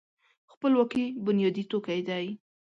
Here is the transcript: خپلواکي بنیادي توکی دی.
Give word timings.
خپلواکي 0.51 1.05
بنیادي 1.25 1.63
توکی 1.71 1.99
دی. 2.07 2.25